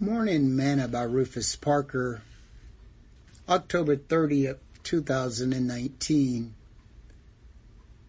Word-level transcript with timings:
Morning 0.00 0.56
Manna 0.56 0.88
by 0.88 1.04
Rufus 1.04 1.54
Parker, 1.54 2.22
October 3.48 3.94
30th, 3.94 4.58
2019. 4.82 6.52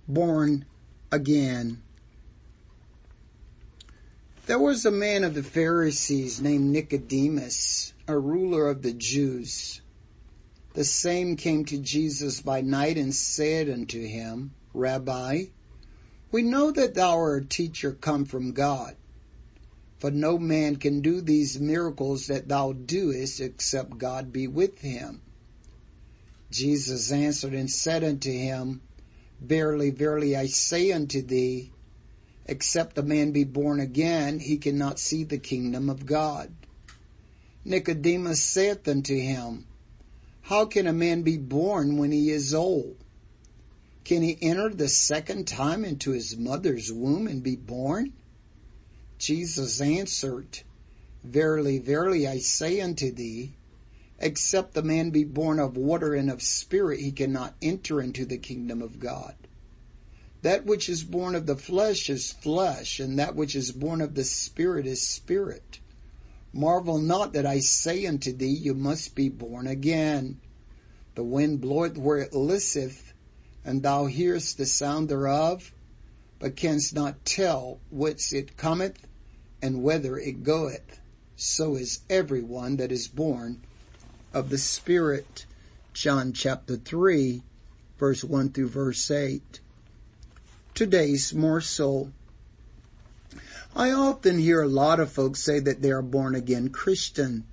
Born 0.07 0.65
again. 1.11 1.83
There 4.47 4.57
was 4.57 4.83
a 4.83 4.89
man 4.89 5.23
of 5.23 5.35
the 5.35 5.43
Pharisees 5.43 6.42
named 6.42 6.71
Nicodemus, 6.71 7.94
a 8.08 8.17
ruler 8.17 8.67
of 8.67 8.81
the 8.81 8.94
Jews. 8.94 9.81
The 10.74 10.86
same 10.86 11.36
came 11.36 11.65
to 11.65 11.78
Jesus 11.78 12.42
by 12.42 12.62
night 12.62 12.97
and 12.97 13.13
said 13.13 13.70
unto 13.70 14.04
him, 14.08 14.56
Rabbi, 14.74 15.44
we 16.31 16.41
know 16.41 16.72
that 16.72 16.95
thou 16.95 17.20
art 17.20 17.44
a 17.44 17.48
teacher 17.48 17.91
come 17.91 18.26
from 18.26 18.54
God. 18.54 18.95
For 19.99 20.12
no 20.12 20.38
man 20.38 20.75
can 20.75 21.02
do 21.02 21.21
these 21.21 21.59
miracles 21.59 22.27
that 22.27 22.47
thou 22.47 22.73
doest 22.73 23.39
except 23.39 23.97
God 23.97 24.33
be 24.33 24.47
with 24.47 24.79
him. 24.79 25.21
Jesus 26.51 27.11
answered 27.11 27.53
and 27.53 27.70
said 27.70 28.03
unto 28.03 28.31
him, 28.31 28.81
Verily, 29.41 29.89
verily, 29.89 30.35
I 30.35 30.47
say 30.47 30.91
unto 30.91 31.21
thee, 31.21 31.71
except 32.45 32.97
a 32.97 33.03
man 33.03 33.31
be 33.31 33.43
born 33.43 33.79
again, 33.79 34.39
he 34.39 34.57
cannot 34.57 34.99
see 34.99 35.23
the 35.23 35.37
kingdom 35.37 35.89
of 35.89 36.05
God. 36.05 36.51
Nicodemus 37.63 38.43
saith 38.43 38.87
unto 38.87 39.17
him, 39.17 39.65
How 40.43 40.65
can 40.65 40.87
a 40.87 40.93
man 40.93 41.23
be 41.23 41.37
born 41.37 41.98
when 41.98 42.12
he 42.12 42.29
is 42.29 42.53
old? 42.53 42.95
Can 44.03 44.21
he 44.21 44.37
enter 44.41 44.70
the 44.70 44.87
second 44.87 45.48
time 45.48 45.84
into 45.84 46.12
his 46.12 46.37
mother's 46.37 46.91
womb 46.91 47.27
and 47.27 47.41
be 47.41 47.55
born? 47.55 48.13
Jesus 49.17 49.81
answered, 49.81 50.59
Verily, 51.23 51.79
verily, 51.79 52.27
I 52.27 52.39
say 52.39 52.81
unto 52.81 53.11
thee, 53.11 53.53
except 54.20 54.73
the 54.73 54.84
man 54.84 55.09
be 55.09 55.23
born 55.23 55.59
of 55.59 55.77
water 55.77 56.13
and 56.13 56.29
of 56.29 56.41
spirit, 56.41 56.99
he 56.99 57.12
cannot 57.12 57.55
enter 57.62 58.01
into 58.01 58.25
the 58.25 58.37
kingdom 58.37 58.81
of 58.81 58.99
God. 58.99 59.35
That 60.41 60.65
which 60.65 60.90
is 60.90 61.03
born 61.03 61.34
of 61.34 61.48
the 61.48 61.55
flesh 61.55 62.09
is 62.09 62.31
flesh, 62.31 62.99
and 62.99 63.17
that 63.17 63.35
which 63.35 63.55
is 63.55 63.71
born 63.71 64.02
of 64.02 64.14
the 64.14 64.23
spirit 64.23 64.86
is 64.86 65.02
spirit. 65.02 65.80
Marvel 66.53 67.00
not 67.00 67.34
that 67.34 67.45
I 67.45 67.59
say 67.59 68.06
unto 68.06 68.31
thee, 68.31 68.47
you 68.47 68.73
must 68.73 69.16
be 69.16 69.28
born 69.28 69.68
again. 69.68 70.40
The 71.16 71.23
wind 71.23 71.62
bloweth 71.62 71.97
where 71.97 72.20
it 72.20 72.34
listeth, 72.34 73.14
and 73.64 73.81
thou 73.81 74.06
hearest 74.06 74.58
the 74.58 74.66
sound 74.66 75.09
thereof, 75.09 75.72
but 76.39 76.55
canst 76.55 76.94
not 76.94 77.23
tell 77.25 77.80
whence 77.89 78.33
it 78.33 78.58
cometh 78.58 79.08
and 79.61 79.83
whither 79.83 80.17
it 80.17 80.44
goeth. 80.44 81.00
So 81.36 81.75
is 81.75 82.02
every 82.09 82.41
one 82.41 82.78
that 82.78 82.91
is 82.91 83.08
born 83.08 83.61
of 84.33 84.50
the 84.50 84.58
Spirit. 84.58 85.45
John 85.94 86.33
chapter 86.33 86.75
3, 86.75 87.41
verse 87.97 88.23
1 88.23 88.52
through 88.52 88.69
verse 88.69 89.09
8. 89.09 89.59
Today's 90.73 91.33
morsel. 91.33 92.11
I 93.75 93.91
often 93.91 94.39
hear 94.39 94.61
a 94.61 94.67
lot 94.67 95.00
of 95.00 95.11
folks 95.11 95.41
say 95.41 95.59
that 95.59 95.81
they 95.81 95.91
are 95.91 96.02
born 96.02 96.36
again 96.36 96.69
Christian. 96.69 97.45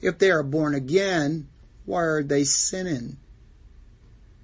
If 0.00 0.18
they 0.18 0.30
are 0.30 0.42
born 0.42 0.74
again, 0.74 1.48
why 1.84 2.02
are 2.02 2.22
they 2.22 2.44
sinning? 2.44 3.18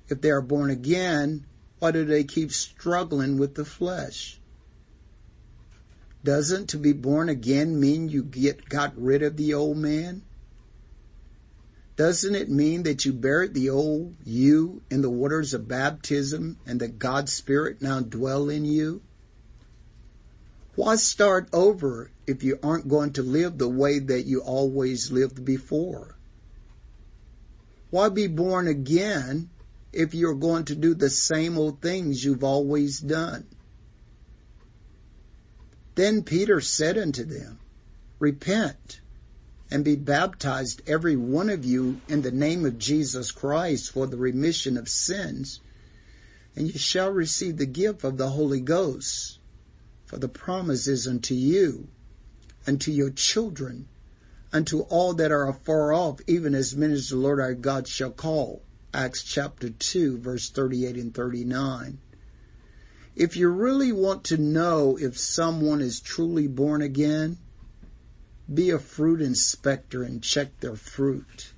If 0.09 0.21
they 0.21 0.31
are 0.31 0.43
born 0.43 0.71
again, 0.71 1.47
why 1.85 1.91
do 1.91 2.03
they 2.03 2.25
keep 2.25 2.51
struggling 2.51 3.37
with 3.37 3.57
the 3.57 3.65
flesh? 3.67 4.41
Doesn't 6.25 6.71
to 6.71 6.79
be 6.79 6.95
born 6.95 7.29
again 7.29 7.79
mean 7.79 8.09
you 8.09 8.23
get 8.23 8.71
got 8.71 8.97
rid 8.97 9.23
of 9.23 9.37
the 9.37 9.53
old 9.53 9.77
man? 9.77 10.23
Doesn't 11.95 12.35
it 12.35 12.49
mean 12.49 12.85
that 12.85 13.05
you 13.05 13.13
buried 13.13 13.53
the 13.53 13.69
old 13.69 14.15
you 14.25 14.81
in 14.91 15.03
the 15.03 15.11
waters 15.11 15.53
of 15.53 15.69
baptism 15.69 16.57
and 16.67 16.81
that 16.81 16.99
God's 16.99 17.35
Spirit 17.35 17.83
now 17.83 18.01
dwell 18.01 18.49
in 18.49 18.65
you? 18.65 19.03
Why 20.77 20.97
start 20.97 21.51
over 21.53 22.11
if 22.27 22.43
you 22.43 22.59
aren't 22.63 22.89
going 22.89 23.13
to 23.13 23.23
live 23.23 23.59
the 23.59 23.69
way 23.69 23.99
that 23.99 24.23
you 24.23 24.41
always 24.41 25.13
lived 25.13 25.45
before? 25.45 26.17
Why 27.91 28.09
be 28.09 28.27
born 28.27 28.69
again 28.69 29.51
if 29.95 30.15
you're 30.15 30.35
going 30.35 30.65
to 30.67 30.75
do 30.75 30.95
the 30.95 31.11
same 31.11 31.57
old 31.57 31.81
things 31.81 32.25
you've 32.25 32.45
always 32.45 33.01
done? 33.01 33.47
Then 35.95 36.23
Peter 36.23 36.61
said 36.61 36.99
unto 36.99 37.25
them, 37.25 37.61
Repent 38.19 39.01
and 39.71 39.85
be 39.85 39.97
baptized 39.97 40.83
every 40.87 41.17
one 41.17 41.49
of 41.49 41.65
you 41.65 42.01
in 42.09 42.23
the 42.23 42.31
name 42.31 42.65
of 42.65 42.79
Jesus 42.79 43.31
Christ 43.31 43.91
for 43.91 44.07
the 44.07 44.17
remission 44.17 44.77
of 44.77 44.89
sins, 44.89 45.61
and 46.57 46.69
you 46.69 46.79
shall 46.79 47.11
receive 47.11 47.57
the 47.57 47.67
gift 47.67 48.05
of 48.05 48.17
the 48.17 48.31
Holy 48.31 48.61
Ghost. 48.61 49.39
For 50.05 50.19
the 50.19 50.29
promise 50.29 50.87
is 50.87 51.09
unto 51.09 51.35
you, 51.35 51.89
unto 52.67 52.91
your 52.91 53.11
children, 53.11 53.89
unto 54.53 54.81
all 54.83 55.15
that 55.15 55.33
are 55.33 55.49
afar 55.49 55.93
off, 55.93 56.21
even 56.27 56.55
as 56.55 56.77
many 56.77 56.95
as 56.95 57.09
the 57.09 57.17
Lord 57.17 57.41
our 57.41 57.55
God 57.55 57.89
shall 57.89 58.13
call. 58.13 58.63
Acts 58.95 59.25
chapter 59.25 59.71
2 59.71 60.19
verse 60.19 60.49
38 60.49 60.97
and 60.97 61.13
39. 61.13 61.99
If 63.17 63.37
you 63.37 63.49
really 63.49 63.91
want 63.91 64.25
to 64.25 64.37
know 64.37 64.97
if 64.97 65.19
someone 65.19 65.81
is 65.81 66.01
truly 66.01 66.47
born 66.47 66.81
again, 66.81 67.39
be 68.53 68.71
a 68.71 68.79
fruit 68.79 69.21
inspector 69.21 70.03
and 70.03 70.23
check 70.23 70.61
their 70.61 70.77
fruit. 70.77 71.53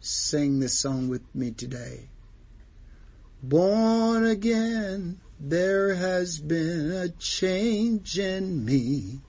Sing 0.00 0.60
this 0.60 0.78
song 0.78 1.08
with 1.08 1.22
me 1.34 1.50
today. 1.50 2.08
Born 3.42 4.24
again, 4.24 5.20
there 5.40 5.94
has 5.94 6.38
been 6.40 6.90
a 6.90 7.08
change 7.08 8.18
in 8.18 8.64
me. 8.64 9.20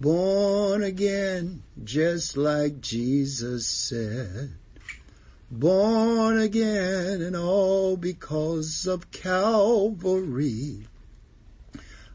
Born 0.00 0.82
again, 0.82 1.62
just 1.82 2.36
like 2.36 2.80
Jesus 2.80 3.66
said. 3.66 4.54
Born 5.56 6.40
again 6.40 7.22
and 7.22 7.36
all 7.36 7.96
because 7.96 8.88
of 8.88 9.12
Calvary. 9.12 10.88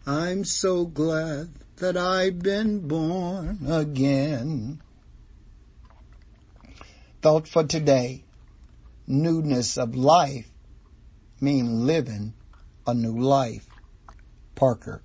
I'm 0.05 0.43
so 0.43 0.85
glad 0.85 1.49
that 1.77 1.95
I've 1.95 2.39
been 2.39 2.85
born 2.85 3.59
again. 3.65 4.81
Thought 7.21 7.47
for 7.47 7.63
today, 7.63 8.25
newness 9.07 9.77
of 9.77 9.95
life 9.95 10.51
mean 11.39 11.85
living 11.85 12.33
a 12.85 12.93
new 12.93 13.17
life. 13.17 13.69
Parker. 14.55 15.01